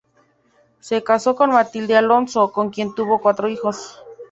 Se 0.79 1.03
casó 1.03 1.35
con 1.35 1.51
Matilde 1.51 1.95
Alonso, 1.95 2.51
con 2.51 2.71
quien 2.71 2.95
tuvo 2.95 3.21
cuatro 3.21 3.47
hijos. 3.49 4.01